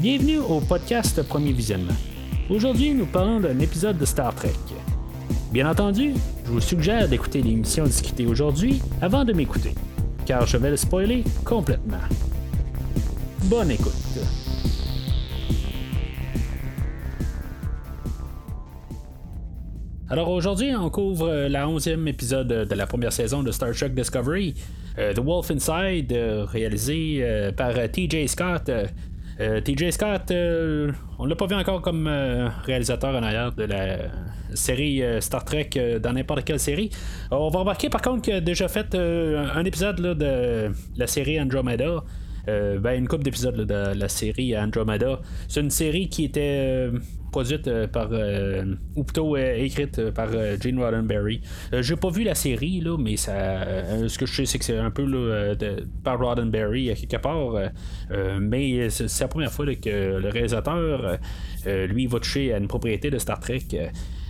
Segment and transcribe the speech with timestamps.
[0.00, 1.92] Bienvenue au podcast Premier Visionnement.
[2.48, 4.54] Aujourd'hui, nous parlons d'un épisode de Star Trek.
[5.52, 6.14] Bien entendu,
[6.46, 9.74] je vous suggère d'écouter l'émission discutée aujourd'hui avant de m'écouter,
[10.24, 11.98] car je vais le spoiler complètement.
[13.44, 13.92] Bonne écoute.
[20.08, 24.54] Alors aujourd'hui, on couvre la 11e épisode de la première saison de Star Trek Discovery,
[24.98, 28.70] euh, The Wolf Inside, euh, réalisé euh, par TJ Scott.
[29.40, 30.32] TJ Scott,
[31.18, 32.06] on l'a pas vu encore comme
[32.64, 33.96] réalisateur en arrière de la
[34.52, 35.70] série Star Trek
[36.02, 36.90] dans n'importe quelle série.
[37.30, 42.04] on va remarquer par contre qu'il a déjà fait un épisode de la série Andromeda.
[42.46, 45.20] ben, une couple d'épisodes de la série Andromeda.
[45.48, 46.90] C'est une série qui était
[47.30, 50.28] produite euh, par euh, ou plutôt euh, écrite par
[50.60, 51.40] Gene Roddenberry.
[51.80, 53.64] J'ai pas vu la série là, mais ça,
[54.08, 55.04] ce que je sais c'est que c'est un peu
[56.04, 57.54] par Roddenberry quelque part.
[58.40, 61.18] mais c'est la première fois que le réalisateur
[61.66, 63.62] lui va toucher à une propriété de Star Trek.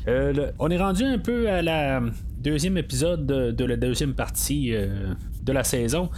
[0.06, 2.02] on est rendu un peu à la
[2.38, 4.72] deuxième épisode de, la deuxième partie
[5.42, 6.10] de la saison.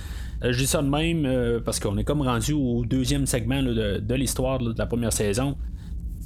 [0.43, 4.59] je dis ça de même parce qu'on est comme rendu au deuxième segment de l'histoire
[4.59, 5.57] de la première saison.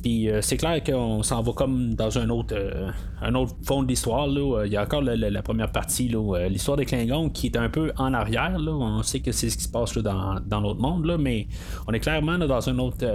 [0.06, 2.90] Euh, c'est clair qu'on s'en va comme dans un autre, euh,
[3.22, 4.28] un autre fond de l'histoire.
[4.28, 7.92] Il y a encore la, première partie, euh, l'histoire des Klingons qui est un peu
[7.96, 8.56] en arrière.
[8.58, 11.48] On sait que c'est ce qui se passe dans, l'autre monde, mais
[11.86, 13.06] on est clairement dans une autre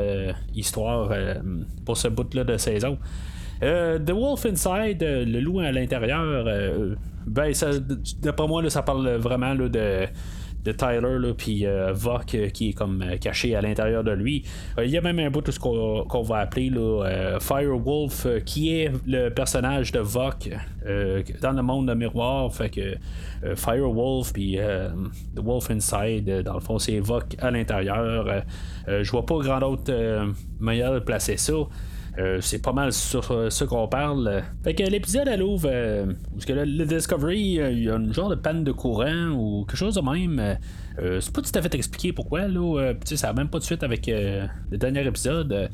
[0.54, 1.12] histoire
[1.86, 2.98] pour ce bout-là de saison.
[3.62, 6.46] The Wolf Inside, le loup à l'intérieur,
[7.28, 7.54] ben,
[8.22, 10.08] d'après moi, ça parle vraiment de
[10.64, 14.44] de Tyler, puis euh, Vok euh, qui est comme euh, caché à l'intérieur de lui.
[14.78, 18.92] Il y a même un bout de ce qu'on va appeler là, Firewolf, qui est
[19.08, 20.50] le personnage de Vok
[21.42, 22.54] dans le monde de miroir.
[22.54, 22.96] Fait que
[23.56, 24.58] Firewolf, puis
[25.36, 28.44] The Wolf Inside, dans le fond, c'est Vok à l'intérieur.
[28.88, 31.54] Je vois pas grand autre de placer ça.
[32.42, 34.44] C'est pas mal sur ce qu'on parle.
[34.64, 35.70] Fait que l'épisode elle ouvre
[36.34, 39.78] parce que le, Discovery, il y a une genre de panne de courant ou quelque
[39.78, 40.58] chose de même.
[41.00, 42.80] Euh, c'est pas tout à fait expliqué pourquoi, là.
[42.80, 45.70] Euh, ça n'a même pas de suite avec euh, le dernier épisode.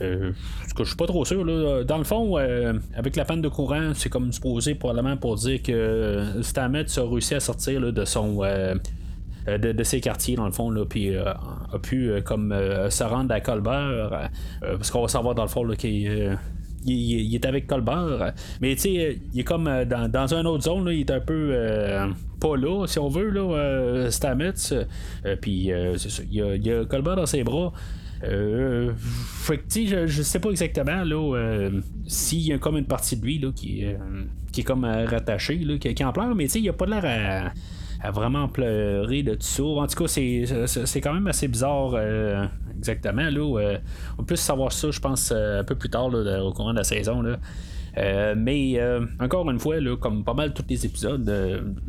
[0.00, 0.32] Euh,
[0.76, 1.44] que je suis pas trop sûr.
[1.44, 1.82] Là.
[1.84, 6.40] Dans le fond, avec la panne de courant, c'est comme supposé probablement pour dire que
[6.40, 8.40] Stamets a réussi à sortir de son.
[9.58, 12.54] De, ses quartiers dans le fond là, puis a pu comme
[12.90, 14.28] se rendre à Colbert
[14.60, 16.36] parce qu'on va savoir dans le fond qu'il
[16.84, 18.32] il, est avec Colbert.
[18.60, 21.20] Mais tu sais, il est comme euh, dans, dans une autre zone, il est un
[21.20, 22.08] peu euh,
[22.40, 24.52] pas là, si on veut, là, euh, Stamets.
[25.40, 27.72] Puis c'est ça, il y, a, Colbert dans ses bras.
[28.24, 31.70] Euh, fait que, je, je sais pas exactement là
[32.08, 33.84] s'il y a comme une partie de lui là, qui,
[34.50, 37.04] qui est comme rattachée, là, qui, qui en pleure, mais il n'y a pas l'air
[37.04, 37.52] à
[38.00, 39.62] à vraiment pleurer de tout ça.
[39.62, 43.28] En tout cas, c'est quand même assez bizarre euh, exactement.
[43.28, 43.78] Là, euh,
[44.18, 46.84] on peut savoir ça, je pense, euh, un peu plus tard au courant de la
[46.84, 47.22] saison.
[47.22, 47.38] Là.
[48.36, 48.80] mais
[49.18, 51.28] encore une fois, là, comme pas mal tous les épisodes,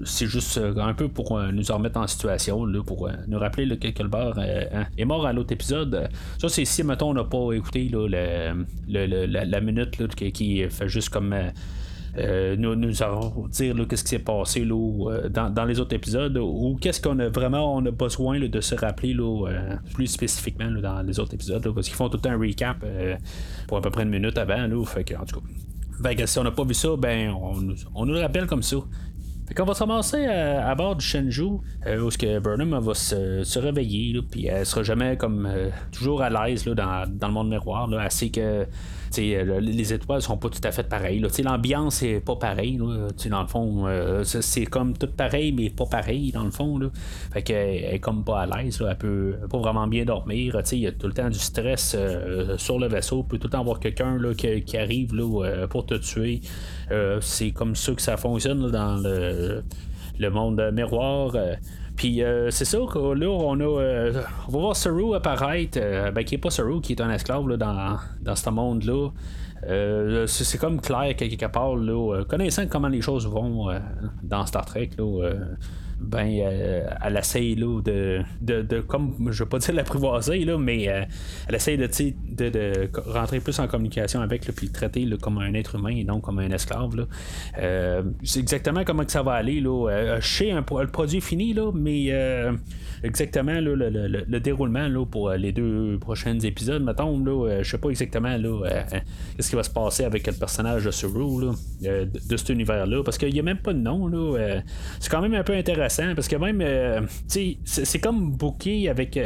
[0.03, 4.33] c'est juste un peu pour nous remettre en situation, là, pour nous rappeler que Colbert
[4.39, 6.09] hein, est mort à l'autre épisode.
[6.39, 8.07] Ça, c'est si, mettons, on n'a pas écouté là,
[8.87, 11.35] le, la, minute qui, fait juste comme
[12.17, 16.77] euh, nous, nous allons dire qu'est-ce qui s'est passé euh, dans, les autres épisodes ou
[16.81, 21.19] qu'est-ce qu'on a vraiment on a besoin de se rappeler euh, plus spécifiquement dans les
[21.19, 22.83] autres épisodes parce qu'ils font tout un recap
[23.67, 24.85] pour à peu près une minute avant.
[24.85, 28.19] Fait que, en tout cas, si on n'a pas vu ça, ben on, nous le
[28.19, 28.77] rappelle comme ça.
[29.49, 34.21] Fait va se ramasser à, bord du Shenzhou, où ce que Burnham va se, réveiller,
[34.29, 35.49] puis elle sera jamais comme
[35.91, 38.65] toujours à l'aise dans, dans, le monde miroir, là, assez que
[39.17, 41.23] euh, les étoiles sont pas tout à fait pareilles.
[41.43, 42.77] L'ambiance est pas pareille.
[42.77, 46.77] Dans le fond, euh, c'est comme tout pareil, mais pas pareil dans le fond.
[46.77, 46.87] Là.
[47.31, 48.83] Fait qu'elle est comme pas à l'aise.
[48.87, 50.61] Elle peut pas vraiment bien dormir.
[50.71, 53.23] Il y a tout le temps du stress euh, sur le vaisseau.
[53.23, 55.13] peut tout le temps avoir quelqu'un qui, arrive
[55.69, 56.41] pour te tuer.
[57.21, 59.38] c'est comme ça que ça fonctionne dans le,
[60.19, 61.35] le monde miroir.
[61.99, 63.81] Puis euh, c'est ça que là, on a.
[63.81, 65.77] Euh, on va voir Saru apparaître.
[65.81, 69.09] Euh, ben, qui est pas Saru, qui est un esclave là, dans, dans ce monde-là.
[70.27, 73.67] c'est comme clair quelque part, là, connaissant comment les choses vont
[74.23, 75.31] dans Star Trek, là,
[75.99, 80.57] ben, euh, elle essaye là, de, de, de, comme, je veux pas dire l'apprivoiser, là,
[80.57, 81.03] mais euh,
[81.47, 85.39] elle essaye de, de, de, rentrer plus en communication avec, là, puis le traiter comme
[85.39, 86.95] un être humain et non comme un esclave.
[86.95, 87.03] Là.
[87.57, 89.59] Euh, c'est exactement comment que ça va aller.
[89.59, 90.19] Là.
[90.21, 92.13] je un, le produit fini, là, mais
[93.03, 97.69] exactement là, le, le, le, déroulement là, pour les deux prochains épisodes, mettons, là, je
[97.69, 98.83] sais pas exactement là,
[99.35, 103.03] qu'est-ce qui va se passer avec le personnage de Suru là, de, de, cet univers-là,
[103.03, 104.07] parce qu'il n'y a même pas de nom.
[104.07, 104.61] Là,
[104.99, 109.19] c'est quand même un peu intéressant parce que même, c'est comme booké avec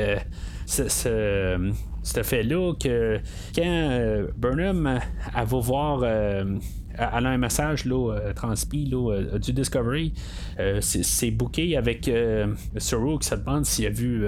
[0.66, 3.20] ce, ce, fait-là que
[3.56, 5.00] quand Burnham
[5.36, 6.04] elle va voir
[6.98, 10.14] elle a un message là, euh, euh, du Discovery.
[10.60, 12.10] Euh, c'est booké avec
[12.78, 14.26] Saru qui se demande s'il a vu.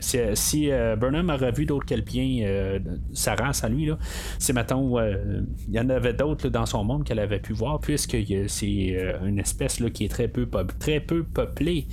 [0.00, 2.78] si, Burnham aurait vu d'autres kelpiens,
[3.12, 3.90] sa race à lui,
[4.38, 4.98] c'est maintenant.
[5.00, 8.16] il y en avait d'autres dans son monde qu'elle avait pu voir, puisque
[8.48, 10.48] c'est une espèce qui est très peu,
[10.78, 11.86] très peu peuplée.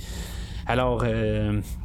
[0.66, 1.04] Alors,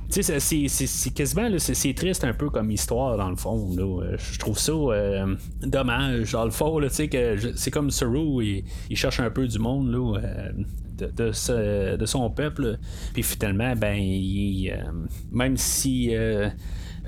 [0.09, 3.75] c'est quasiment, c'est triste un peu comme histoire dans le fond.
[3.75, 4.15] Là.
[4.17, 6.31] Je trouve ça euh, dommage.
[6.31, 12.05] Dans le fond, c'est comme Saru, il, cherche un peu du monde là, euh, de,
[12.05, 12.77] son peuple.
[13.13, 14.91] Puis finalement, ben, il, euh,
[15.31, 16.13] même si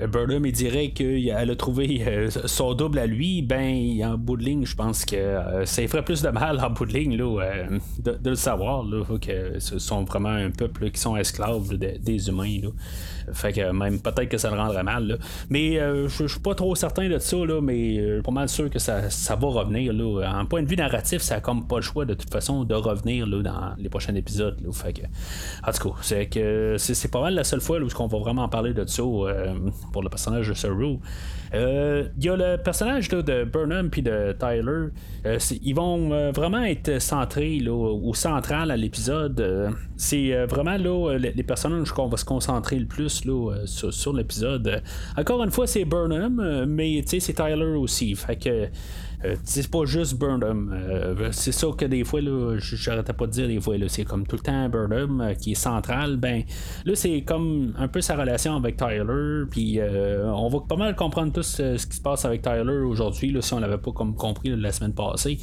[0.06, 4.44] Burnham il dirait qu'elle a trouvé euh, son double à lui, ben en bout de
[4.44, 7.78] ligne, je pense que euh, ça ferait plus de mal en bout de ligne euh,
[7.98, 12.60] de, le savoir là, que ce sont vraiment un peuple qui sont esclaves des humains.
[12.62, 12.68] Là.
[13.32, 15.18] Fait que même peut-être que ça le rendrait mal.
[15.48, 19.00] Mais je suis pas trop certain de ça, là, mais pas mal sûr que ça,
[19.00, 19.92] va revenir.
[19.92, 20.40] Là.
[20.40, 22.74] En point de vue narratif, ça a comme pas le choix de toute façon de
[22.74, 24.56] revenir là, dans les prochains épisodes.
[24.60, 24.70] Là.
[25.66, 28.86] En tout cas, c'est pas mal la seule fois où on va vraiment parler de
[28.86, 30.98] ça pour le personnage de Saru.
[31.54, 34.88] Euh, il y a le personnage de Burnham puis de Tyler.
[35.26, 39.74] Euh, ils vont euh, vraiment être centrés là, ou central à l'épisode.
[39.96, 44.82] c'est vraiment là, les, personnages qu'on va se concentrer le plus là, sur, l'épisode.
[45.16, 48.14] Encore une fois, c'est Burnham, mais c'est Tyler aussi.
[48.14, 48.68] Fait que
[49.44, 50.74] c'est pas juste Burnham.
[51.32, 52.20] C'est ça que des fois,
[52.58, 56.16] j'arrêtais pas de dire des fois, c'est comme tout le temps Burnham qui est central.
[56.16, 56.42] Ben,
[56.84, 59.44] là, c'est comme un peu sa relation avec Tyler.
[59.50, 61.46] Puis on va pas mal comprendre tout
[61.78, 65.38] ce, qui se passe avec Tyler aujourd'hui, si on l'avait pas compris la semaine passée.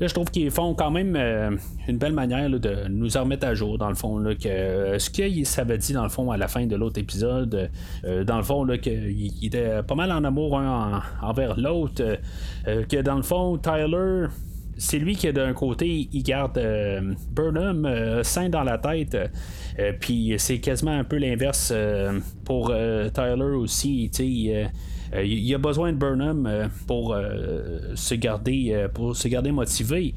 [0.00, 1.50] Là, je trouve qu'ils font quand même euh,
[1.86, 5.10] une belle manière de nous remettre à jour, dans le fond, là, que euh, ce
[5.10, 7.70] qu'il s'avait dit, dans le fond, à la fin de l'autre épisode,
[8.04, 12.02] euh, dans le fond, qu'il était pas mal en amour un envers l'autre,
[12.64, 14.28] que dans le fond, Tyler,
[14.78, 16.60] c'est lui qui, d'un côté, il garde
[17.32, 19.16] Burnham sain dans la tête.
[20.00, 21.72] Puis c'est quasiment un peu l'inverse
[22.44, 22.72] pour
[23.12, 24.10] Tyler aussi.
[24.18, 24.68] il
[25.14, 27.94] euh, y a besoin de Burnham euh, euh,
[28.88, 30.14] pour se garder motivé.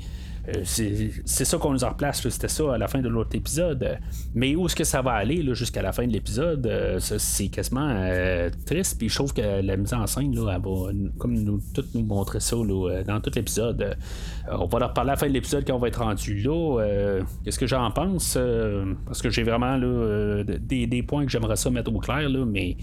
[0.64, 4.00] C'est ça qu'on nous en replace, c'était ça à la fin de l'autre épisode.
[4.34, 6.70] Mais où est-ce que ça va aller jusqu'à la fin de l'épisode,
[7.00, 8.10] c'est quasiment
[8.66, 8.98] triste.
[8.98, 10.60] Puis je trouve que la mise en scène, elle va
[11.18, 12.56] comme nous, tout nous montrer ça
[13.08, 13.98] dans tout l'épisode.
[14.52, 17.22] on va leur parler à la fin de l'épisode quand on va être rendu là.
[17.44, 18.38] Qu'est-ce que j'en pense?
[19.06, 22.78] parce que j'ai vraiment des, points que j'aimerais ça mettre au clair, mais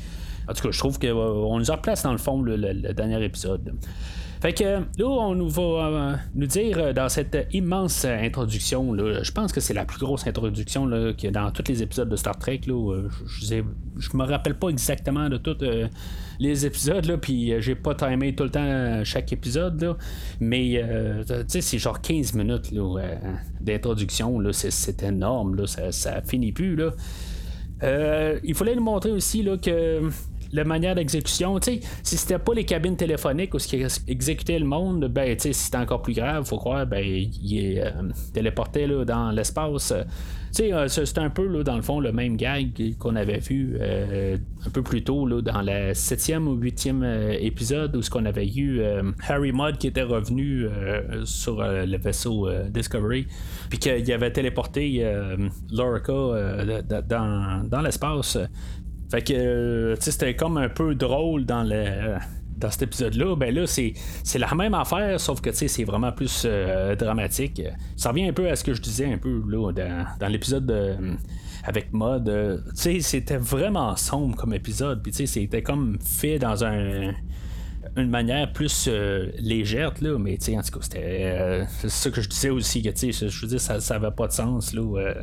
[0.49, 2.57] en tout cas, je trouve qu'on euh, nous replace dans le fond le,
[2.93, 3.75] dernier épisode.
[4.47, 9.21] Fait que là, on nous va euh, nous dire euh, dans cette immense introduction, là,
[9.25, 12.09] je pense que c'est la plus grosse introduction qu'il y a dans tous les épisodes
[12.09, 12.61] de Star Trek.
[12.69, 13.61] Là, je,
[13.97, 15.57] je, me rappelle pas exactement de tous
[16.39, 19.97] les épisodes, là, puis j'ai pas timé tout le temps chaque épisode, là,
[20.39, 20.81] mais
[21.27, 22.73] tu sais, c'est genre 15 minutes
[23.61, 26.77] d'introduction, c'est énorme, là, ça, ça finit plus.
[26.77, 26.93] Là.
[28.45, 30.09] il fallait nous montrer aussi là, que
[30.53, 34.59] la manière d'exécution, tu sais, si c'était pas les cabines téléphoniques où ce qui exécutait
[34.59, 37.91] le monde, ben, tu sais, c'était encore plus grave, faut croire, ben, il est euh,
[38.33, 39.93] téléporté là, dans l'espace.
[40.55, 43.41] Tu sais, euh, c'est un peu, là, dans le fond, le même gag qu'on avait
[43.41, 47.05] vu euh, un peu plus tôt, là, dans le septième ou huitième
[47.41, 48.83] épisode, où ce qu'on avait eu
[49.29, 50.67] Harry Mudd qui était revenu
[51.25, 53.27] sur le vaisseau Discovery,
[53.69, 55.05] puis qu'il avait téléporté
[55.71, 56.13] Lorica
[57.09, 58.39] dans, dans l'espace.
[59.11, 62.17] Fait que, euh, c'était comme un peu drôle dans le.
[62.57, 63.95] dans cet épisode-là, ben là, c'est,
[64.39, 67.63] la même affaire, sauf que c'est vraiment plus euh, dramatique.
[67.97, 69.73] Ça revient un peu à ce que je disais un peu là,
[70.19, 70.73] dans, l'épisode
[71.65, 72.63] avec Mod.
[72.75, 75.03] c'était vraiment sombre comme épisode.
[75.03, 77.13] Puis c'était comme fait dans un,
[77.97, 82.29] une manière plus euh, légère, là, mais en tout cas, c'était euh, ça que je
[82.29, 85.15] disais aussi, que je veux dire, ça n'avait pas de sens là, euh,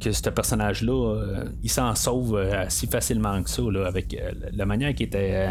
[0.00, 1.16] que ce personnage-là,
[1.62, 4.16] il s'en sauve si facilement que ça, là, avec
[4.52, 5.50] la manière qui était.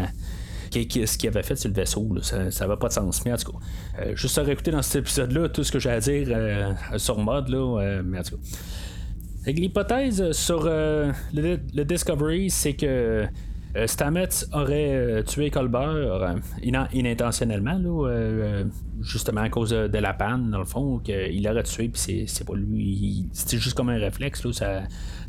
[0.72, 3.24] ce qu'il avait fait sur le vaisseau, ça n'avait pas de sens.
[3.24, 6.00] Mais en tout cas, juste à réécouter dans cet épisode-là tout ce que j'ai à
[6.00, 8.42] dire sur mode, là, mais en tout cas.
[9.46, 13.26] L'hypothèse sur le, Discovery, c'est que euh,
[13.86, 16.34] Stamets aurait euh, tué Colbert euh,
[16.92, 17.80] inintentionnellement,
[19.00, 22.54] justement à cause de la panne, dans le fond, qu'il l'aurait tué, puis c'est pas
[22.54, 23.28] lui.
[23.32, 24.82] C'était juste comme un réflexe, ça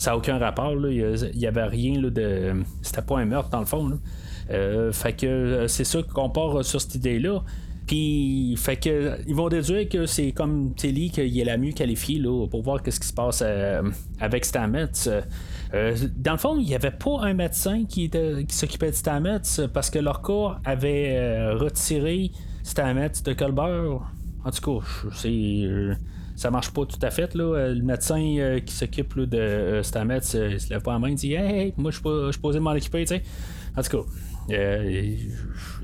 [0.05, 0.73] n'a aucun rapport.
[0.87, 2.63] Il n'y avait rien de.
[2.81, 3.99] C'était pas un meurtre, dans le fond.
[4.47, 7.43] fait que c'est ça qu'on part sur cette idée-là.
[7.85, 12.17] Puis, fait que, ils vont déduire que c'est comme Tilly qui est la mieux qualifiée
[12.17, 13.83] là, pour voir qu'est-ce qui se passe euh,
[14.19, 15.07] avec Stamets.
[15.73, 19.67] Euh, dans le fond, il n'y avait pas un médecin qui, qui s'occupait de Stamets
[19.71, 22.31] parce que leur corps avait euh, retiré
[22.63, 24.01] Stamets de Colbert.
[24.43, 25.69] En tout cas, c'est
[26.35, 27.33] ça marche pas tout à fait.
[27.33, 27.69] Là.
[27.73, 31.73] Le médecin qui s'occupe de Stamets, il se lève pas la main et dit Hey,
[31.77, 31.97] moi je
[32.31, 33.05] suis posé de m'en occuper.
[33.77, 34.34] En tout cas, euh,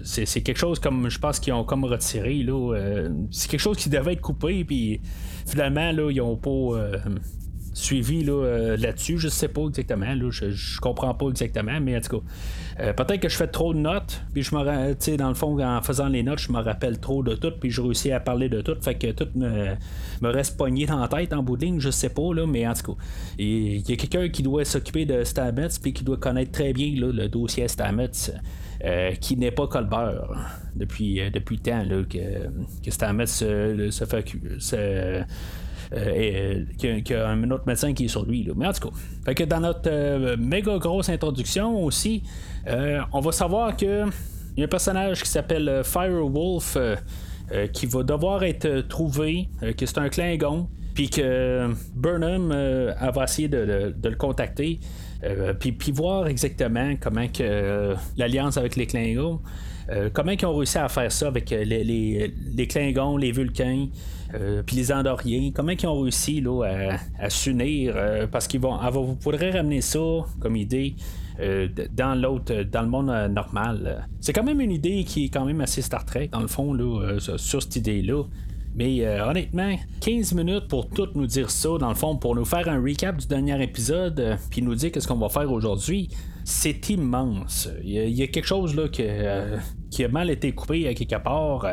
[0.03, 2.75] c'est quelque chose comme je pense qu'ils ont comme retiré là.
[2.75, 5.01] Euh, c'est quelque chose qui devait être coupé puis
[5.47, 6.97] finalement là ils ont pas euh,
[7.73, 12.19] suivi là, là-dessus je sais pas exactement je, je, comprends pas exactement mais en tout
[12.19, 15.35] cas peut-être que je fais trop de notes puis je me tu sais dans le
[15.35, 18.19] fond en faisant les notes je me rappelle trop de tout puis je réussis à
[18.19, 19.75] parler de tout fait que tout me,
[20.21, 22.67] me reste pogné dans la tête en bout de ligne je sais pas là mais
[22.67, 23.03] en tout cas
[23.37, 26.93] il y a quelqu'un qui doit s'occuper de Stamets puis qui doit connaître très bien
[26.95, 28.31] le dossier Stamets
[28.83, 30.31] euh, qui n'est pas Colbert
[30.75, 32.47] depuis, euh, depuis temps là, que,
[32.83, 34.25] que Stamets se, fait.
[35.93, 38.47] Euh, qu'il y a un autre médecin qui est sur lui.
[38.55, 38.95] Mais en tout cas,
[39.25, 42.23] fait que dans notre méga grosse introduction aussi,
[43.11, 44.05] on va savoir que
[44.57, 46.77] y a un personnage qui s'appelle Firewolf
[47.73, 53.93] qui va devoir être trouvé, que c'est un Klingon, puis que Burnham va essayer de
[54.03, 54.79] le contacter.
[55.23, 59.39] Euh, puis, voir exactement comment que euh, l'alliance avec les Klingons,
[59.89, 63.87] euh, comment ils ont réussi à faire ça avec les, Klingons, les Vulcains,
[64.65, 67.95] puis les Andoriens, comment ils ont réussi là, à, s'unir,
[68.31, 69.99] parce qu'ils vont, vous pourrez ramener ça
[70.39, 70.95] comme idée.
[71.93, 74.07] dans l'autre, dans le monde normal.
[74.21, 76.73] C'est quand même une idée qui est quand même assez Star Trek, dans le fond,
[76.73, 78.23] là, sur cette idée-là.
[78.73, 82.45] Mais euh, honnêtement, 15 minutes pour tout nous dire ça, dans le fond, pour nous
[82.45, 86.09] faire un recap du dernier épisode, euh, puis nous dire qu'est-ce qu'on va faire aujourd'hui,
[86.45, 87.69] c'est immense.
[87.83, 89.57] Il y, a, quelque chose là euh,
[89.89, 91.67] qui a mal été coupé à quelque part.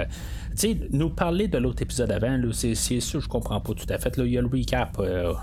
[0.50, 3.98] tu sais, nous parler de l'autre épisode avant, c'est, ça, je comprends pas tout à
[3.98, 4.14] fait.
[4.18, 5.00] Il y a le recap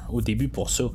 [0.09, 0.85] au début pour ça.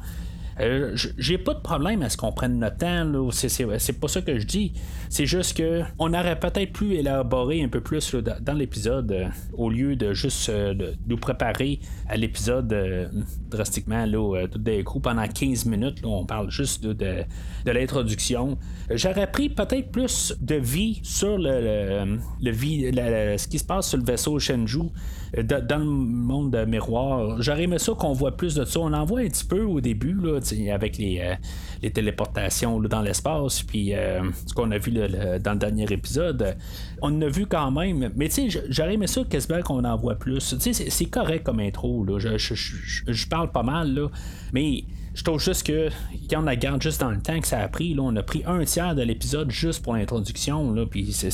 [0.59, 4.38] Euh, j'ai pas de problème à ce qu'on prenne notre temps, c'est pas ça que
[4.38, 4.73] je dis.
[5.09, 9.71] C'est juste que on aurait peut-être pu élaborer un peu plus dans l'épisode euh, au
[9.71, 10.75] lieu de juste euh,
[11.07, 13.11] nous préparer à l'épisode
[13.50, 15.99] drastiquement là, tout d'un coup pendant 15 minutes.
[16.04, 17.25] on parle juste de,
[17.64, 18.59] l'introduction.
[18.90, 24.04] J'aurais pris peut-être plus de vie sur le, le, ce qui se passe sur le
[24.04, 24.90] vaisseau Shenzhou
[25.37, 27.40] dans le monde miroir.
[27.40, 28.80] J'aurais aimé ça qu'on voit plus de ça.
[28.80, 30.40] On en voit un petit peu au début, là,
[30.72, 35.87] avec les, euh, téléportations dans l'espace, puis euh, ce qu'on a vu dans le dernier
[35.90, 36.56] épisode.
[37.02, 38.28] On a vu quand même, mais
[38.68, 40.56] j'aurais aimé ça quasiment qu'on en voit plus.
[40.58, 42.18] C'est correct comme intro, là.
[42.18, 44.08] Je, je, parle pas mal, là,
[44.52, 44.84] mais
[45.14, 45.88] je trouve juste que
[46.30, 48.22] quand on la garde juste dans le temps que ça a pris, là, on a
[48.22, 51.28] pris un tiers de l'épisode juste pour l'introduction, puis c'est,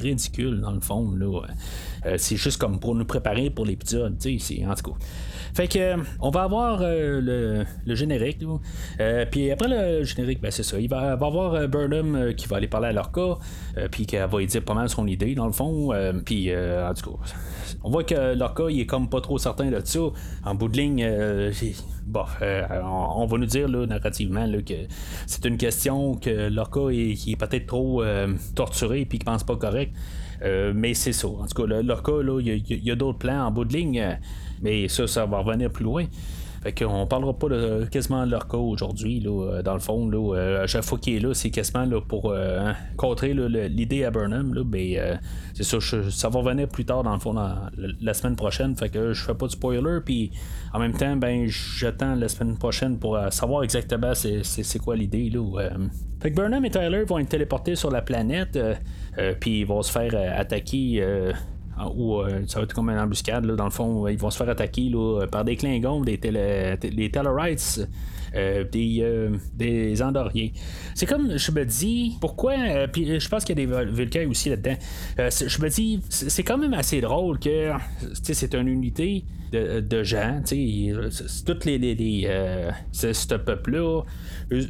[0.00, 1.12] ridicule dans le fond.
[1.12, 1.42] Là.
[2.06, 4.98] Euh, c'est juste comme pour nous préparer pour l'épisode, c'est en tout cas.
[5.54, 8.44] Fait que on va avoir euh, le, générique.
[9.00, 10.78] Euh, puis après le générique, ben c'est ça.
[10.78, 13.38] Il va, va avoir Burnham qui va aller parler à Lorca.
[13.90, 15.92] puis qu'elle va lui dire pas mal son idée dans le fond.
[16.24, 17.18] puis en tout cas,
[17.82, 20.00] on voit que Lorca il est comme pas trop certain de ça.
[20.44, 21.08] En bout de ligne,
[22.04, 22.24] bon,
[22.84, 24.74] on, va nous dire là, narrativement que
[25.26, 28.04] c'est une question que Lorca est, peut-être trop
[28.54, 29.92] torturé puis qui pense pas correct.
[30.42, 31.28] Euh, mais c'est ça.
[31.28, 34.14] En tout cas, leur cas, il y a, d'autres plans en bout de ligne, euh,
[34.62, 36.04] mais ça, ça va revenir plus loin.
[36.62, 40.08] Fait qu'on parlera pas de quasiment de leur cas aujourd'hui, là, dans le fond.
[40.08, 44.52] Là, à chaque fois qu'il est là, c'est quasiment pour hein, contrer l'idée à Burnham.
[44.64, 45.20] Ben,
[45.54, 45.78] c'est ça,
[46.10, 48.74] ça va revenir plus tard dans le fond la, semaine prochaine.
[48.74, 50.00] Fait que je fais pas de spoiler.
[50.04, 50.32] Puis
[50.72, 55.30] en même temps, ben j'attends la semaine prochaine pour savoir exactement c'est quoi l'idée.
[56.20, 58.58] Fait que Burnham et Tyler vont être téléportés sur la planète.
[59.18, 61.02] Euh, puis ils vont se faire euh, attaquer
[61.94, 64.08] ou euh, ça va être comme une embuscade dans le fond.
[64.08, 64.90] Ils vont se faire attaquer
[65.30, 67.86] par des Klingons des, télé, des Tellarites
[68.72, 70.50] des, des Andoriens.
[70.94, 72.54] C'est comme je me dis, pourquoi,
[72.92, 74.76] puis je pense qu'il y a des Vulcains aussi là-dedans.
[75.18, 77.72] je me dis, c'est quand même assez drôle que
[78.22, 80.40] c'est une unité de, de gens,
[81.46, 82.28] toutes les, les,
[82.92, 84.02] ce peuple-là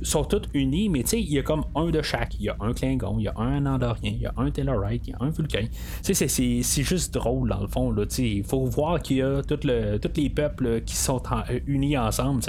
[0.02, 2.34] sont tous unis, mais il y a comme un de chaque.
[2.38, 5.06] Il y a un Klingon, il y a un Andorien, il y a un Tellarite,
[5.06, 5.66] il y a un Vulcain.
[6.02, 7.94] C'est juste drôle dans le fond.
[8.18, 12.42] Il faut voir qu'il y a tous les peuples qui sont euh, unis ensemble.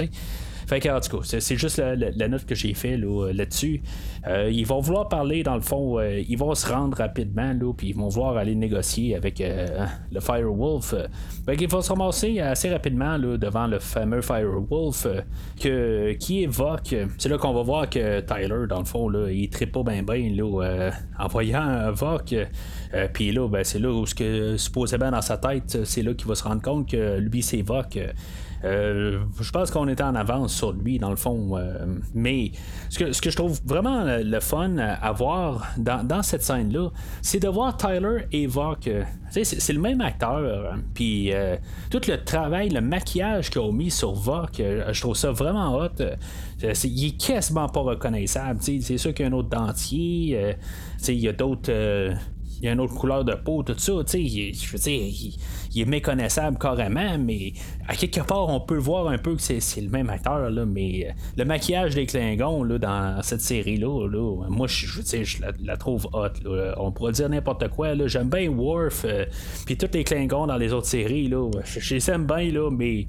[0.68, 3.80] Fait que, en tout cas, c'est juste la, note que j'ai fait là, dessus
[4.50, 8.08] ils vont vouloir parler, dans le fond, ils vont se rendre rapidement, puis ils vont
[8.08, 9.42] vouloir aller négocier avec
[10.10, 10.94] le Firewolf.
[11.46, 15.06] fait qu'ils vont se ramasser assez rapidement devant le fameux Firewolf
[15.60, 16.94] que, qui évoque.
[17.16, 20.90] C'est là qu'on va voir que Tyler, dans le fond, il tripe pas bien, là,
[21.18, 22.34] en voyant un Voc.
[23.14, 26.34] puis là, ben, c'est là où, que, supposément dans sa tête, c'est là qu'il va
[26.34, 27.98] se rendre compte que lui, c'est Voc.
[28.64, 31.56] Euh, je pense qu'on était en avance sur lui, dans le fond.
[31.56, 32.52] Euh, mais
[32.88, 36.90] ce que, je trouve vraiment le, fun à voir dans, cette scène-là,
[37.22, 39.04] c'est de voir Tyler et Vogue.
[39.30, 40.74] C'est le même acteur.
[40.94, 41.56] Puis euh,
[41.90, 46.02] tout le travail, le maquillage qu'ils ont mis sur Vogue, je trouve ça vraiment hot.
[46.62, 48.60] il est quasiment pas reconnaissable.
[48.60, 50.56] C'est sûr qu'il y a un autre dentier.
[51.06, 51.70] il y a d'autres
[52.60, 55.36] il a une autre couleur de peau, tout ça, tu sais, je veux dire,
[55.74, 57.52] il, est méconnaissable carrément, mais
[57.86, 61.06] à quelque part, on peut voir un peu que c'est, le même acteur, là, mais
[61.06, 65.76] euh, le maquillage des Klingons, là, dans cette série-là, là, moi, je, je, je la,
[65.76, 66.28] trouve hot.
[66.78, 68.08] On pourrait dire n'importe quoi, là.
[68.08, 69.24] J'aime bien Worf, euh,
[69.66, 71.48] puis tous les Klingons dans les autres séries, là.
[71.64, 73.06] Je les aime bien, là, mais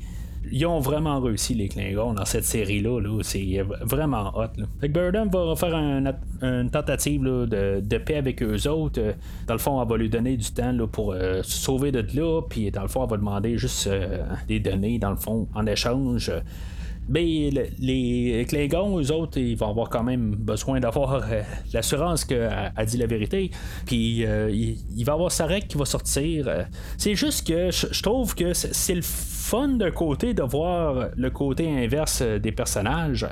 [0.51, 3.01] ils ont vraiment réussi les Klingons dans cette série-là.
[3.01, 4.50] -là, c'est vraiment hot.
[4.58, 4.88] Là.
[4.88, 5.75] Que va faire
[6.41, 9.15] une tentative de, paix avec eux autres.
[9.48, 12.41] Dans le fond, elle va lui donner du temps pour euh, se sauver de là.
[12.48, 15.65] Puis dans le fond, elle va demander juste euh, des données, dans le fond, en
[15.65, 16.31] échange.
[17.12, 21.41] Mais les Klingons, eux autres, ils vont avoir quand même besoin d'avoir euh,
[21.74, 23.50] l'assurance qu'elle dit la vérité.
[23.88, 26.67] Puis il, va avoir Sarek qui va sortir.
[26.98, 29.01] c'est juste que je trouve que c'est le
[29.50, 33.27] fun d'un côté de voir le côté inverse des personnages.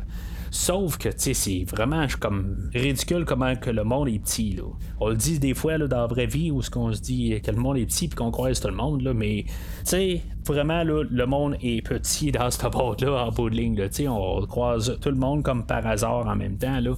[0.49, 4.57] Sauf que, tu sais, c'est vraiment comme ridicule comment que le monde est petit.
[4.99, 7.39] On le dit des fois, là, dans la vraie vie, où ce qu'on se dit
[7.39, 10.21] que le monde est petit puis qu'on croise tout le monde, là, mais, tu sais,
[10.43, 14.07] vraiment, là, le monde est petit dans ce boîte-là, en bout de ligne, Tu sais,
[14.07, 16.95] on croise tout le monde comme par hasard en même temps, là.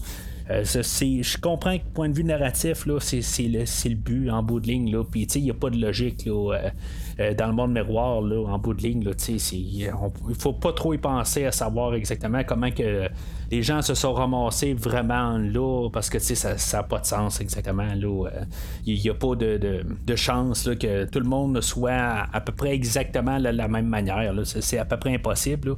[0.49, 4.59] Euh, je comprends que point de vue narratif, là, c'est, le, le, but en bout
[4.59, 4.91] de ligne.
[4.91, 5.03] Là.
[5.03, 6.69] Puis il n'y a pas de logique là, euh,
[7.19, 9.03] euh, dans le monde miroir là, en bout de ligne.
[9.03, 13.09] Là, il faut pas trop y penser à savoir exactement comment que
[13.51, 17.93] les gens se sont ramassés vraiment là parce que ça n'a pas de sens exactement.
[17.95, 18.29] Là.
[18.85, 22.51] Il n'y a pas de, de, chance là, que tout le monde soit à, peu
[22.51, 24.33] près exactement de la même manière.
[24.33, 24.43] Là.
[24.45, 25.75] C'est, à peu près impossible.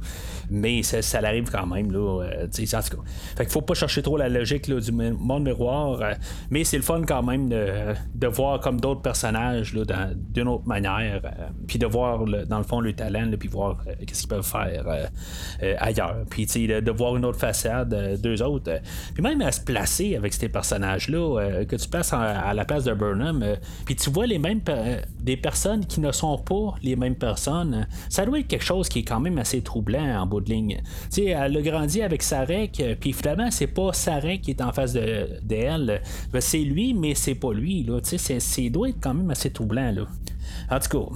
[0.50, 1.90] Mais ça, arrive quand même.
[1.90, 2.96] Là, en tout
[3.36, 3.44] cas.
[3.48, 6.14] Faut pas chercher trop la logique du monde miroir, euh,
[6.50, 11.48] mais c'est le fun quand même de, voir comme d'autres personnages d'une autre manière, euh,
[11.66, 14.84] puis de voir dans le fond le talent, puis voir euh, qu'est-ce qu'ils peuvent faire
[15.78, 18.80] ailleurs, puis de, de, voir une autre façade d'eux autres,
[19.14, 22.92] puis même à se placer avec ces personnages-là, que tu passes à, la place de
[22.94, 23.44] Burnham,
[23.84, 24.60] puis tu vois les mêmes
[25.20, 29.00] des personnes qui ne sont pas les mêmes personnes, ça doit être quelque chose qui
[29.00, 30.82] est quand même assez troublant en bout de ligne.
[31.04, 34.72] Tu sais, elle a grandi avec Sarek, puis finalement, c'est pas Sarek qui est en
[34.72, 37.82] face d'elle, de, c'est lui, mais c'est pas lui.
[37.84, 39.92] Là, c'est, doit être quand même assez troublant.
[39.92, 40.02] Là.
[40.70, 41.14] En tout cas.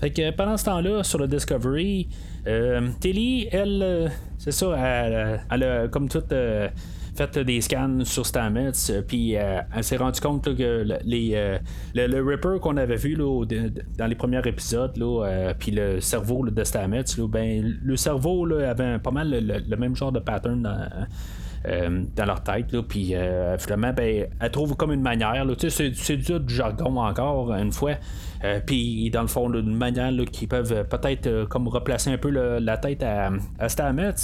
[0.00, 2.08] Fait que pendant ce temps-là, sur le Discovery,
[2.46, 4.76] euh, Tilly, elle, euh, c'est ça,
[5.50, 6.68] elle, a comme toute euh,
[7.16, 8.72] fait des scans sur Stamets,
[9.06, 11.58] puis elle s'est rendu compte que les,
[11.94, 14.92] le, Ripper qu'on avait vu dans les premiers épisodes,
[15.58, 20.18] puis le cerveau de Stamets, ben, le cerveau avait pas mal le, même genre de
[20.18, 21.04] pattern euh,
[21.64, 22.78] dans leur tête.
[22.82, 25.46] Puis euh, finalement, ben, elle trouve comme une manière.
[25.68, 27.94] C'est du jargon encore, une fois.
[28.44, 32.76] Euh, puis dans le fond, une manière qui peuvent peut-être comme replacer un peu la
[32.78, 34.14] tête à, à Stamets.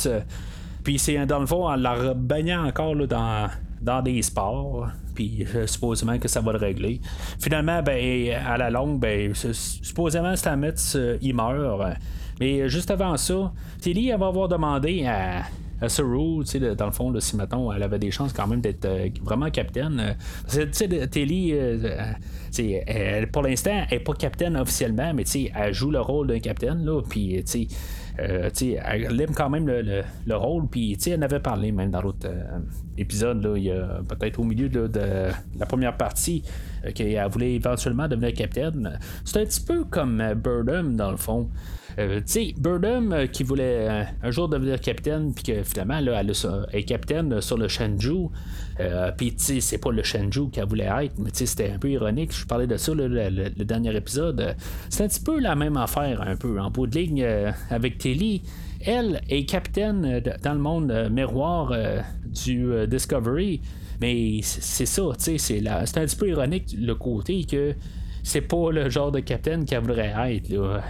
[0.84, 3.48] Puis c'est dans le fond en la baignant encore dans,
[3.80, 4.88] dans des sports.
[5.14, 7.00] Puis supposément que ça va le régler.
[7.40, 10.74] Finalement, ben, à la longue, ben, supposément Stamets,
[11.22, 11.96] il meurt.
[12.38, 15.42] Mais juste avant ça, Tilly va avoir demandé à,
[15.88, 16.44] Saru,
[16.76, 19.98] dans le fond, si mettons, elle avait des chances quand même d'être euh, vraiment capitaine.
[20.00, 25.90] Euh, tu sais, Telly, euh, pour l'instant, elle n'est pas capitaine officiellement, mais elle joue
[25.90, 27.66] le rôle d'un capitaine, là, puis tu
[28.16, 28.78] sais.
[28.84, 32.28] elle aime quand même le, rôle, puis elle en avait parlé même dans l'autre
[32.98, 34.90] épisode, là, il y a peut-être au milieu de
[35.58, 36.42] la première partie,
[36.94, 38.98] qu'elle voulait éventuellement devenir capitaine.
[39.24, 41.48] C'est un petit peu comme Burnham dans le fond.
[42.00, 46.20] Euh, tu sais, euh, qui voulait euh, un jour devenir capitaine, puis que finalement, là,
[46.20, 46.32] elle,
[46.72, 48.30] est capitaine sur le Shenzhou.
[49.16, 51.78] puis, tu sais, c'est pas le Shenzhou qu'elle voulait être, mais tu sais, c'était un
[51.78, 52.34] peu ironique.
[52.34, 54.56] Je parlais de ça le, dernier épisode.
[54.88, 57.26] C'est un petit peu la même affaire, un peu, en bout de ligne
[57.70, 58.42] avec Telly.
[58.86, 61.74] Elle est capitaine dans le monde miroir
[62.24, 63.60] du Discovery.
[64.00, 67.74] Mais c'est ça, tu sais, c'est un petit peu ironique le côté que
[68.22, 70.48] c'est pas le genre de capitaine qu'elle voudrait être.
[70.50, 70.82] Là.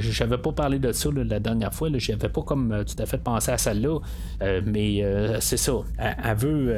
[0.00, 1.88] J'avais pas parlé de ça la dernière fois.
[1.94, 3.98] J'avais pas comme euh, tout à fait pensé à celle-là.
[4.42, 5.74] Euh, mais euh, c'est ça.
[5.98, 6.76] Elle, veut,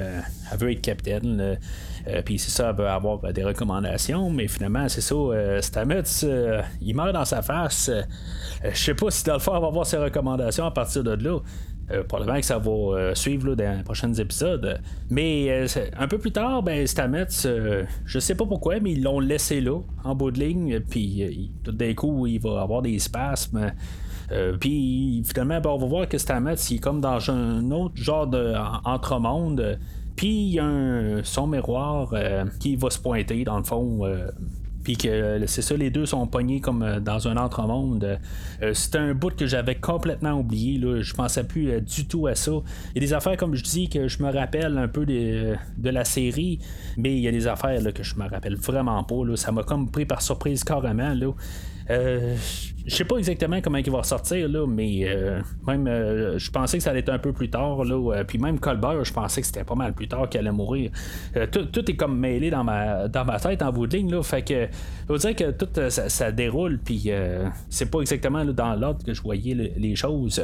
[0.52, 1.58] elle veut être capitaine.
[2.24, 4.30] Puis c'est ça, elle veut avoir des recommandations.
[4.30, 5.14] Mais finalement, c'est ça.
[5.60, 6.02] Stamets,
[6.80, 7.90] il meurt dans sa face.
[8.64, 11.38] Je sais pas si dans le va avoir ses recommandations à partir de là.
[11.90, 14.80] Euh, probablement que ça va euh, suivre dans les prochains épisodes.
[15.08, 15.66] Mais euh,
[15.98, 17.26] un peu plus tard, ben, Stamets,
[18.04, 20.80] je sais pas pourquoi, mais ils l'ont laissé là, en bout de ligne.
[20.80, 23.72] Puis tout d'un coup, il va avoir des spasmes.
[24.60, 28.26] puis finalement, ben, on va voir que Stamets, il est comme dans un autre genre
[28.26, 29.78] d'entremonde.
[30.18, 32.12] Puis il y a un son miroir
[32.60, 34.04] qui va se pointer dans le fond
[34.88, 38.18] puis que euh, c'est ça, les deux sont pognés comme euh, dans un autre monde.
[38.62, 40.78] Euh, c'était un bout que j'avais complètement oublié.
[40.78, 41.02] Là.
[41.02, 42.52] Je pensais plus du tout à ça.
[42.94, 45.58] Il y a des affaires, comme je dis, que je me rappelle un peu de,
[45.82, 46.60] la série,
[46.96, 49.26] mais il y a des affaires que je me rappelle vraiment pas.
[49.26, 49.36] Là.
[49.36, 51.12] Ça m'a comme pris par surprise carrément.
[51.12, 51.32] Là.
[51.90, 52.36] Euh,
[52.86, 56.78] je sais pas exactement comment il va ressortir, là, mais euh, même euh, je pensais
[56.78, 57.84] que ça allait être un peu plus tard.
[57.84, 60.90] Là, puis même Colbert, je pensais que c'était pas mal plus tard qu'il allait mourir.
[61.52, 64.10] Tout, est comme mêlé dans ma, dans ma tête en bout de ligne.
[64.10, 64.68] Là, fait que
[65.08, 67.10] je dire que tout ça, déroule, puis
[67.68, 70.42] c'est pas exactement dans l'ordre que je voyais les choses.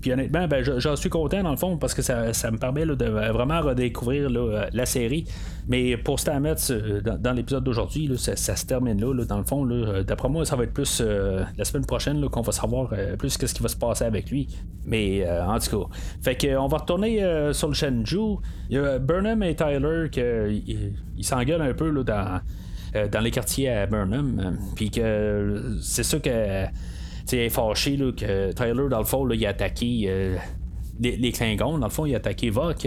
[0.00, 3.04] Puis honnêtement, ben, j'en suis content dans le fond parce que ça, me permet de
[3.04, 4.30] vraiment redécouvrir
[4.72, 5.24] la série.
[5.68, 9.66] Mais pour Stamets, euh, dans, l'épisode d'aujourd'hui, ça, se termine là, dans le fond.
[10.06, 13.30] D'après moi, ça va être plus euh, la semaine prochaine qu'on va savoir euh, plus
[13.30, 14.48] ce qui va se passer avec lui.
[14.86, 15.94] Mais en tout cas.
[16.22, 17.18] Fait qu'on va retourner
[17.52, 18.40] sur le Shenzhou.
[18.70, 22.40] Il y a Burnham et Tyler qui s'engueulent un peu dans,
[23.12, 24.56] dans les quartiers à Burnham.
[24.74, 26.64] Puis que c'est ça que
[27.32, 30.36] elle est que Tyler, dans le fond, il a attaqué euh,
[31.00, 31.78] les, Klingons.
[31.78, 32.86] Dans le fond, il a attaqué Vok.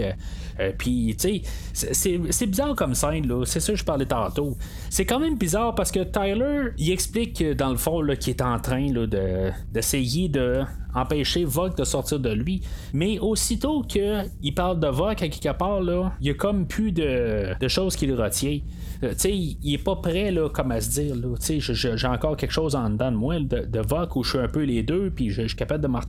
[0.60, 3.44] Euh, puis, tu sais, c'est bizarre comme scène, là.
[3.44, 4.56] C'est ça que je parlais tantôt.
[4.90, 8.58] C'est quand même bizarre parce que Tyler, il explique, dans le fond, qu'il est en
[8.58, 8.86] train
[9.72, 10.62] d'essayer de,
[10.94, 12.62] empêcher Vok de sortir de lui.
[12.92, 16.92] Mais aussitôt qu'il parle de Vok à quelque part, là, il y a comme plus
[16.92, 18.60] de, de choses qui le retient.
[19.02, 22.76] Euh, sais, il est pas prêt là, comme à se dire j'ai encore quelque chose
[22.76, 25.42] en dedans de moi de, Vok où je suis un peu les deux puis je,
[25.42, 26.00] suis capable de m'en.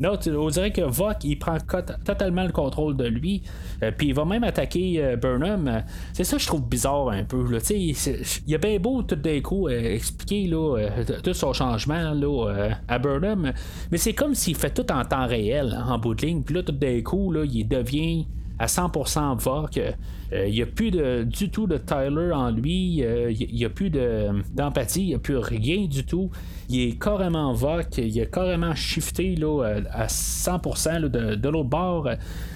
[0.00, 1.56] Non, on dirait que Vok il prend
[2.04, 3.42] totalement le contrôle de lui
[3.82, 5.82] euh, puis il va même attaquer euh, Burnham.
[6.12, 7.50] C'est ça que je trouve bizarre un peu.
[7.50, 10.78] Là, il a bien beau tout d'un coup expliquer là,
[11.22, 13.52] tout son changement là, à Burnham,
[13.90, 16.42] mais c'est comme s'il fait tout en temps réel en bout de ligne.
[16.42, 18.26] Puis là tout d'un coup il devient
[18.58, 19.78] à 100% Vok.
[19.78, 23.02] Euh, il n'y a plus du tout de Tyler en lui.
[23.02, 25.02] Euh, il n'y a plus d'empathie.
[25.02, 26.30] il n'y a plus rien du tout.
[26.68, 27.98] Il est carrément Vok.
[27.98, 29.34] Il a carrément shifté
[29.92, 32.08] à 100% de, l'autre bord.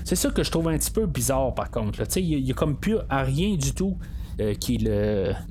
[0.05, 2.01] C'est ça que je trouve un petit peu bizarre par contre.
[2.17, 3.97] Il n'y a, comme plus à rien du tout.
[4.41, 4.91] Euh, qu'il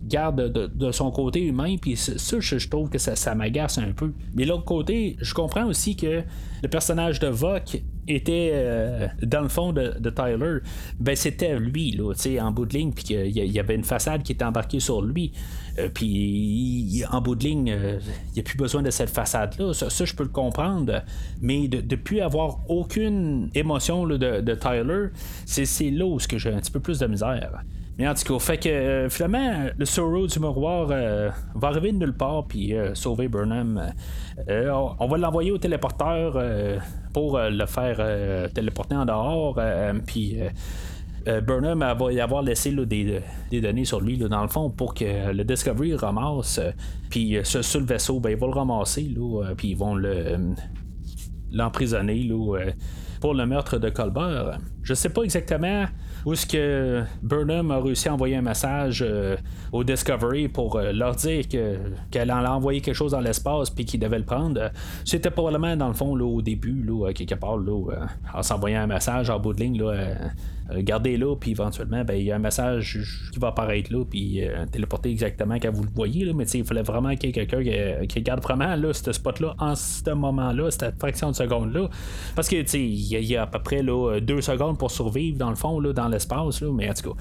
[0.04, 1.78] garde de, son côté humain.
[1.82, 4.12] Puis ça, je, trouve que ça, m'agace un peu.
[4.36, 6.22] Mais l'autre côté, je comprends aussi que
[6.62, 10.60] le personnage de Vok était euh, dans le fond de, Tyler,
[11.00, 14.34] ben c'était lui, là, en bout de ligne, puis qu'il y avait une façade qui
[14.34, 15.32] était embarquée sur lui.
[15.80, 19.74] Euh, puis en bout de ligne, euh, il n'y a plus besoin de cette façade-là.
[19.74, 21.04] Ça, je peux le comprendre.
[21.42, 25.08] Mais de ne plus avoir aucune émotion de, de, Tyler,
[25.46, 27.64] c'est là où j'ai un petit peu plus de misère.
[27.98, 31.92] Mais en tout cas, fait que euh, finalement, le Sorrow du miroir euh, va arriver
[31.92, 33.94] de nulle part puis euh, sauver Burnham.
[34.48, 36.44] On, va l'envoyer au téléporteur
[37.14, 39.60] pour le faire téléporter en dehors.
[40.08, 40.40] puis
[41.46, 43.22] Burnham va y avoir laissé des,
[43.62, 46.60] données sur lui dans le fond pour que le Discovery ramasse.
[47.12, 49.08] puis sur le vaisseau, ben, ils vont le ramasser.
[49.56, 49.96] puis ils vont
[51.52, 52.28] l'emprisonner
[53.22, 54.58] pour le meurtre de Colbert.
[54.82, 55.86] Je sais pas exactement
[56.26, 59.36] où est-ce que Burnham a réussi à envoyer un message euh,
[59.72, 61.78] au Discovery pour euh, leur dire que,
[62.12, 64.72] qu'elle en a envoyé quelque chose dans l'espace puis qu'ils devaient le prendre.
[65.06, 68.88] C'était probablement dans le fond au début, là, quelque part, là, euh, en s'envoyant un
[68.88, 70.16] message en bout de ligne, là,
[70.80, 73.00] gardez-là, puis éventuellement, ben, il y a un message
[73.32, 76.26] qui va apparaître là, puis téléporter exactement quand vous le voyez.
[76.26, 79.56] Là, mais il fallait vraiment qu'il y ait quelqu'un qui, garde vraiment là, ce spot-là
[79.60, 81.90] en ce moment-là, cette fraction de seconde-là.
[82.36, 85.56] Parce que il y, a à peu près là, deux secondes pour survivre, dans le
[85.56, 87.20] fond, là, dans l'espace, là, mais en tout cas.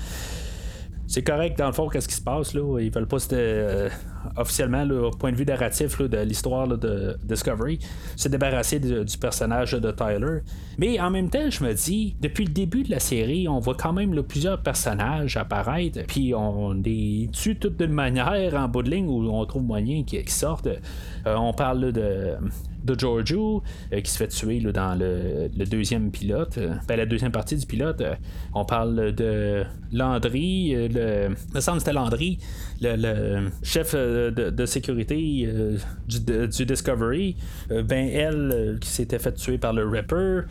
[1.07, 2.81] C'est correct dans le fond, qu'est-ce qui se passe là?
[2.81, 3.91] Ils veulent pas se,
[4.37, 7.79] officiellement, au point de vue narratif de l'histoire de Discovery,
[8.17, 10.41] se débarrasser du personnage de Tyler.
[10.79, 13.77] Mais en même temps, je me dis, depuis le début de la série, on voit
[13.77, 18.91] quand même plusieurs personnages apparaître, puis on les tue toutes d'une manière en bout de
[18.91, 20.69] ligne où on trouve moyen qu'ils sortent.
[21.27, 22.37] on parle de
[22.85, 27.33] de Giorgio euh, qui se fait tuer dans le, deuxième pilote, euh, ben, la deuxième
[27.33, 28.01] partie du pilote.
[28.01, 28.15] Euh,
[28.55, 32.39] on parle de Landry, le, me semble que c'était Landry,
[32.83, 35.49] le, chef de, sécurité
[36.07, 37.37] du, Discovery.
[37.69, 40.43] ben elle qui s'était fait tuer par le Ripper.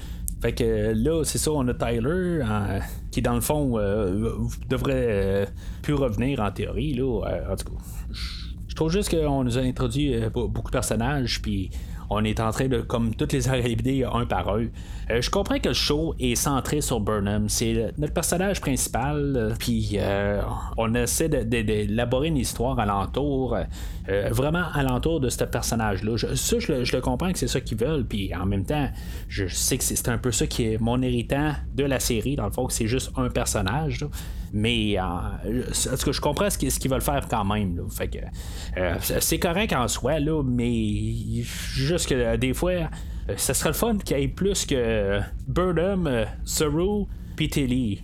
[0.41, 2.41] Fait que là, c'est ça, on a Tyler
[3.12, 3.78] qui, dans le fond,
[4.70, 5.48] devrait
[5.82, 6.94] plus revenir en théorie.
[6.94, 7.84] Là, en tout cas,
[8.67, 11.70] je trouve juste qu'on nous a introduit beaucoup de personnages, puis
[12.13, 14.65] on est en train de comme toutes les arriver un par un.
[15.10, 17.47] Euh, je comprends que le show est centré sur Burnham.
[17.47, 19.34] C'est notre personnage principal.
[19.38, 20.41] Euh, puis euh,
[20.78, 23.58] on essaie d'élaborer une histoire alentour.
[24.32, 26.17] vraiment alentour de ce personnage-là.
[26.36, 28.06] ça, je, le comprends que c'est ça qu'ils veulent.
[28.06, 28.89] Puis en même temps,
[29.30, 32.36] je sais que c'est un peu ça qui est mon héritant de la série.
[32.36, 34.06] Dans le fond, c'est juste un personnage.
[34.54, 35.64] Mais euh,
[36.04, 37.80] que je comprends ce qu'ils veulent faire quand même.
[38.78, 42.90] Euh, c'est correct en soi, là, mais juste que euh, des fois,
[43.38, 48.02] ça serait le fun qu'il y ait plus que Burnham, Saru, puis.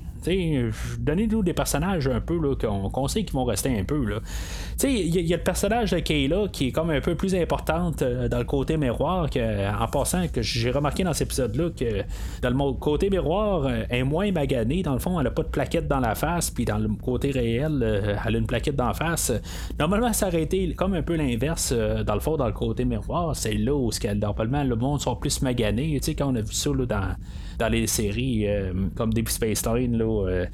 [1.00, 4.04] Donnez-nous des personnages un peu qu'on sait qu'ils vont rester un peu.
[4.84, 8.28] Il y, a le personnage de Kayla qui est comme un peu plus importante euh,
[8.28, 12.04] dans le côté miroir que, en passant que j'ai remarqué dans cet épisode-là que
[12.42, 15.44] dans le côté miroir euh, elle est moins maganée dans le fond elle a pas
[15.44, 18.76] de plaquette dans la face puis dans le côté réel euh, elle a une plaquette
[18.76, 19.32] dans la face
[19.80, 23.36] normalement ça aurait été comme un peu l'inverse dans le fond dans le côté miroir
[23.36, 27.16] c'est là où normalement le monde sont plus maganés quand on a vu ça dans
[27.58, 29.98] dans les séries euh, comme Deep Space Nine.
[29.98, 30.46] Là, euh,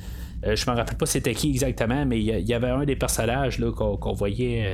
[0.45, 3.59] euh, je me rappelle pas c'était qui exactement, mais il y, avait un des personnages
[3.59, 4.67] là, qu'on, voyait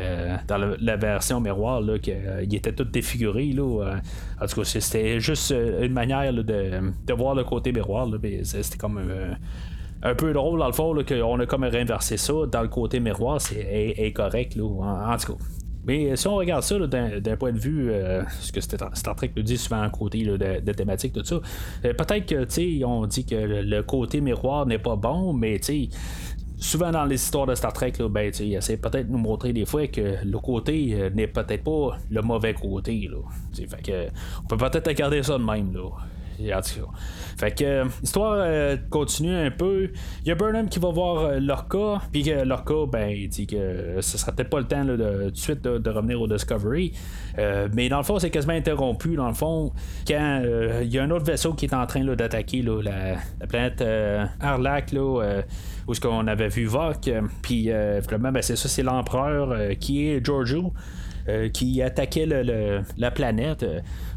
[0.47, 3.52] dans la, version miroir, là, qu'il était tout défiguré.
[3.52, 3.99] Là,
[4.41, 8.08] en tout cas, c'était juste une manière de, voir le côté miroir.
[8.43, 8.99] c'était comme
[10.02, 13.39] un peu drôle dans le fond qu'on a comme réinversé ça dans le côté miroir,
[13.39, 14.56] c'est incorrect.
[14.56, 15.43] Là, en, tout cas.
[15.89, 19.41] Mais si on regarde ça d'un point de vue, euh, ce que Star Trek nous
[19.41, 21.41] dit souvent en côté de, thématique, tout ça,
[21.84, 25.89] euh, peut-être que, tu on dit que le, côté miroir n'est pas bon, mais tu
[26.60, 29.88] souvent dans les histoires de Star Trek, là, ben, peut-être de nous montrer des fois
[29.88, 33.10] que le côté euh, n'est peut-être pas le mauvais côté.
[33.10, 33.67] Là.
[33.84, 34.10] Que,
[34.43, 35.73] on peut peut-être regarder ça de même.
[35.73, 35.89] Là.
[37.38, 39.89] Fait que euh, l'histoire euh, continue un peu.
[40.23, 43.47] Il y a Burnham qui va voir euh, Lorca, puis que Lorca, ben, il dit
[43.47, 46.93] que ce sera peut-être pas le temps de, tout de suite de, revenir au Discovery.
[47.73, 49.15] mais dans le fond, c'est quasiment interrompu.
[49.15, 49.71] Dans le fond,
[50.08, 50.41] quand
[50.82, 53.84] il y a un autre vaisseau qui est en train d'attaquer la, la, planète
[54.39, 55.41] Arlac, là,
[55.88, 57.10] où ce qu'on avait vu Vok.
[57.41, 57.69] Puis
[58.02, 60.73] finalement, ben, c'est ça, c'est l'empereur qui est Giorgio.
[61.54, 62.28] qui attaquait
[62.97, 63.65] la planète.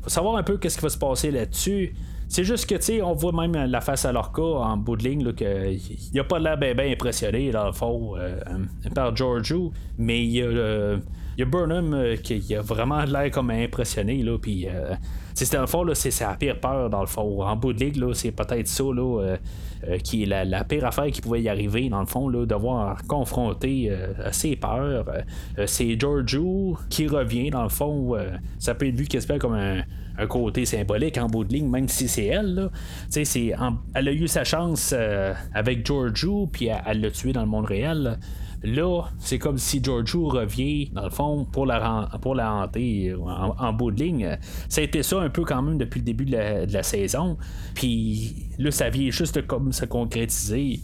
[0.03, 1.95] faut savoir un peu qu'est-ce qui va se passer là-dessus.
[2.33, 5.05] C'est juste que, tu sais, on voit même la face à l'orca en bout de
[5.05, 8.41] ligne, qu'il a pas l'air bien ben impressionné, dans le fond, euh,
[8.95, 10.97] par Giorgio, mais il y a.
[11.37, 14.95] il y a Burnham euh, qui a vraiment l'air comme impressionné, là, puis euh,
[15.35, 17.43] c'est dans le fond, c'est sa pire peur, dans le fond.
[17.43, 19.37] En bout de ligue, c'est peut-être ça, là,
[20.05, 23.91] qui est la, pire affaire qui pouvait y arriver, dans le fond, là, devoir confronter
[24.31, 25.07] ses peurs.
[25.67, 28.15] c'est Giorgio qui revient, dans le fond.
[28.59, 29.83] ça peut être vu quasiment comme un,
[30.29, 32.71] côté symbolique en bout de ligne, même si c'est elle.
[33.09, 33.25] C'est
[33.95, 37.67] elle a eu sa chance euh, avec Giorgio, puis elle l'a tué dans le monde
[37.67, 38.19] réel.
[38.65, 43.73] Là, c'est comme si Giorgio revient, dans le fond, pour la, pour la hanter en,
[43.73, 44.39] bout de ligne.
[44.69, 47.37] Ça a été ça un peu quand même depuis le début de la, saison.
[47.75, 50.81] Puis là, ça vient juste comme se concrétiser.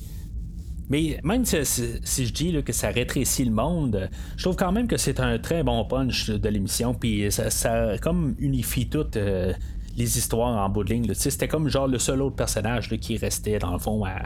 [0.91, 4.97] Mais même si, je dis que ça rétrécit le monde, je trouve quand même que
[4.97, 6.95] c'est un très bon punch de l'émission.
[6.95, 9.53] Puis ça, comme unifie toutes euh,
[9.97, 11.15] les histoires en bout de ligne.
[11.15, 14.19] C'était comme genre le seul autre personnage qui restait dans le fond à,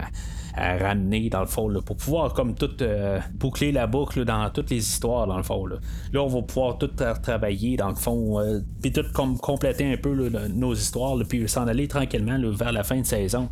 [0.55, 4.79] ramener dans le fond pour pouvoir comme tout euh, boucler la boucle dans toutes les
[4.79, 5.67] histoires dans le fond.
[5.67, 5.79] Là,
[6.23, 6.91] on va pouvoir tout
[7.23, 10.15] travailler dans le fond euh, puis tout comme compléter un peu
[10.49, 13.49] nos histoires puis s'en aller tranquillement vers la fin de saison.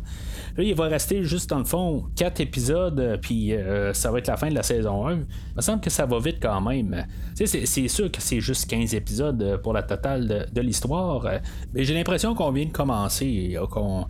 [0.57, 3.53] Là, il va rester juste dans le fond 4 épisodes, euh, puis
[3.93, 5.13] ça va être la fin de la saison 1.
[5.13, 7.05] Il me semble que ça va vite quand même.
[7.35, 11.25] C'est sûr que c'est juste 15 épisodes pour la totale de, l'histoire,
[11.73, 14.05] mais j'ai l'impression qu'on vient de commencer, qu'on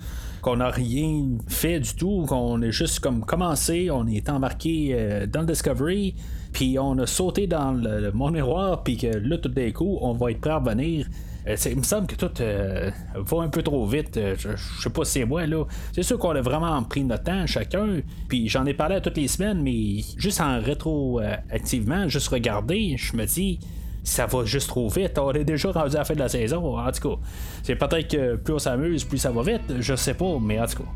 [0.58, 5.48] n'a rien fait du tout, qu'on est juste comme commencé, on est embarqué dans le
[5.48, 6.16] Discovery,
[6.52, 10.14] puis on a sauté dans le, monde miroir, puis que là, tout d'un coup, on
[10.14, 11.08] va être prêt à revenir
[11.48, 14.18] Euh, il me semble que tout euh, va un peu trop vite.
[14.18, 14.50] Euh, je,
[14.82, 15.66] sais pas si c'est moi, là.
[15.94, 18.02] C'est sûr qu'on a vraiment pris notre temps chacun.
[18.28, 23.26] Puis j'en ai parlé toutes les semaines, mais juste en rétroactivement, juste regarder, je me
[23.26, 23.60] dis
[24.04, 25.18] ça va juste trop vite.
[25.18, 26.78] On est déjà rendu à la fin de la saison.
[26.78, 27.22] En tout cas,
[27.64, 29.62] c'est peut-être que plus on s'amuse, plus ça va vite.
[29.80, 30.90] Je sais pas, mais en tout cas,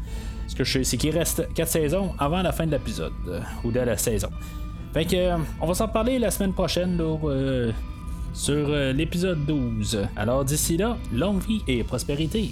[0.47, 3.13] ce que je sais, c'est qu'il reste 4 saisons avant la fin de l'épisode
[3.63, 4.29] ou de la saison.
[4.93, 6.97] Fait que, on va s'en parler la semaine prochaine.
[6.97, 7.73] Là,
[8.35, 10.07] sur euh, l'épisode 12.
[10.15, 12.51] Alors d'ici là, longue vie et prospérité.